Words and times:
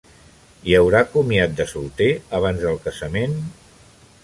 Hi 0.69 0.73
haurà 0.77 1.01
comiat 1.17 1.53
de 1.59 1.67
solter 1.73 2.09
abans 2.39 2.65
del 2.65 2.83
casament? 2.89 3.39